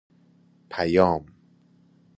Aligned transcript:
پیام 0.69 1.25